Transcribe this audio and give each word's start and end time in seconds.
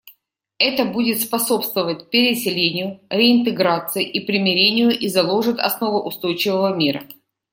Это 0.57 0.83
будет 0.85 1.21
способствовать 1.21 2.09
переселению, 2.09 3.01
реинтеграции 3.11 4.03
и 4.03 4.19
примирению 4.25 4.97
и 4.97 5.07
заложит 5.07 5.59
основы 5.59 6.01
устойчивого 6.01 6.75
мира. 6.75 7.03